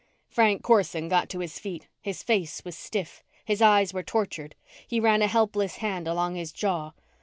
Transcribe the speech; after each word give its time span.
Frank 0.29 0.63
Corson 0.63 1.09
got 1.09 1.29
to 1.29 1.41
his 1.41 1.59
feet. 1.59 1.87
His 2.01 2.23
face 2.23 2.65
was 2.65 2.75
stiff. 2.75 3.21
His 3.45 3.61
eyes 3.61 3.93
were 3.93 4.01
tortured. 4.01 4.55
He 4.87 4.99
ran 4.99 5.21
a 5.21 5.27
helpless 5.27 5.75
hand 5.75 6.07
along 6.07 6.33
his 6.33 6.51
jaw. 6.51 6.93